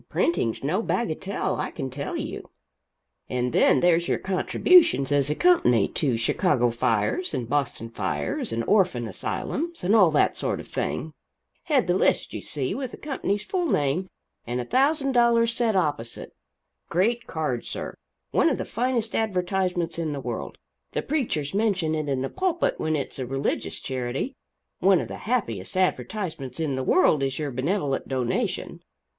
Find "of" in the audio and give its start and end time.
10.59-10.67, 18.49-18.57, 24.99-25.09